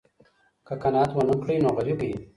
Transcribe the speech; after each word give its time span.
که 0.67 0.73
قناعت 0.81 1.11
ونه 1.13 1.35
کړې 1.41 1.55
نو 1.63 1.69
غریب 1.77 1.99
یې. 2.07 2.13